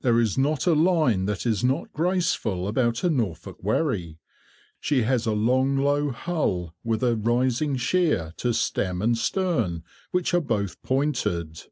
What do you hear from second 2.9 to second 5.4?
a Norfolk wherry. She has a